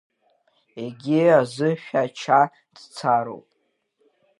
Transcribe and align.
Егьи 0.83 1.21
азы 1.39 1.69
Шәача 1.83 2.41
дцароуп. 2.75 3.47